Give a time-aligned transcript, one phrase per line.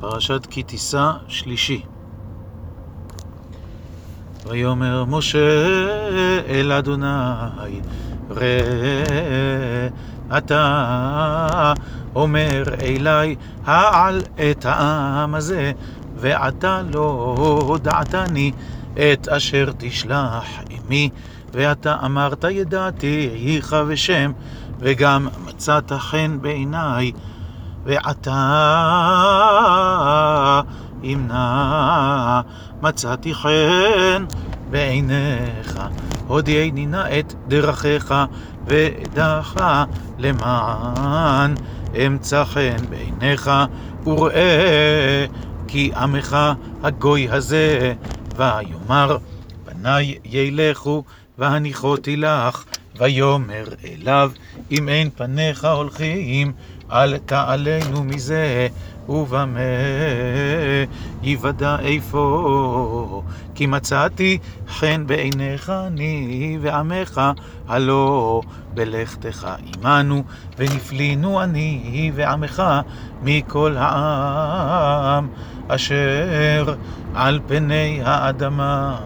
[0.00, 1.82] פרשת כי תישא שלישי.
[4.46, 5.38] ויאמר משה
[6.48, 7.06] אל אדוני,
[8.30, 9.88] ראה
[10.36, 11.72] אתה
[12.14, 15.72] אומר אלי, העל את העם הזה,
[16.16, 17.34] ועתה לא
[17.66, 18.52] הודעתני
[18.94, 21.10] את אשר תשלח עמי,
[21.52, 24.32] ואתה אמרת ידעתי היך ושם,
[24.78, 27.12] וגם מצאת חן בעיניי.
[27.84, 28.40] ועתה
[31.04, 32.40] אם נא
[32.82, 34.24] מצאתי חן
[34.70, 35.80] בעיניך,
[36.26, 38.14] הודיעני נא את דרכיך
[38.66, 39.56] ואדעך
[40.18, 41.54] למען
[42.06, 43.50] אמצא חן בעיניך
[44.06, 45.26] וראה
[45.68, 46.36] כי עמך
[46.82, 47.94] הגוי הזה
[48.36, 49.18] ויאמר
[49.64, 51.04] בניי ילכו
[51.38, 52.64] והניחותי לך
[52.96, 54.30] ויאמר אליו
[54.70, 56.52] אם אין פניך הולכים
[56.92, 58.68] אל תעלנו מזה,
[59.08, 59.60] ובמה
[61.22, 63.22] יוודע איפה,
[63.54, 67.20] כי מצאתי חן בעיניך אני ועמך,
[67.68, 68.40] הלא
[68.74, 70.22] בלכתך עמנו,
[70.58, 72.62] ונפלינו אני ועמך
[73.22, 75.28] מכל העם
[75.68, 76.74] אשר
[77.14, 78.98] על פני האדמה.